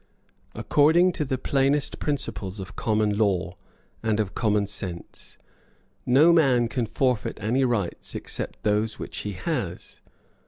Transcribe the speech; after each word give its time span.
According 0.55 1.11
to 1.11 1.25
the 1.25 1.37
plainest 1.37 1.99
principles 1.99 2.59
of 2.59 2.75
common 2.75 3.19
law 3.19 3.53
and 4.01 4.19
of 4.19 4.33
common 4.33 4.65
sense, 4.65 5.37
no 6.07 6.33
man 6.33 6.67
can 6.67 6.87
forfeit 6.87 7.37
any 7.39 7.63
rights 7.63 8.15
except 8.15 8.63
those 8.63 8.97
which 8.97 9.19
he 9.19 9.33
has. 9.33 10.01